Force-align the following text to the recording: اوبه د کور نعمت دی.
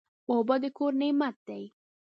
اوبه 0.29 0.55
د 0.61 0.63
کور 0.77 0.93
نعمت 1.01 1.35
دی. 1.47 1.63